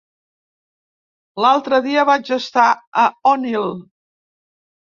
[1.45, 2.65] L'altre dia vaig estar
[3.05, 3.71] a Onil.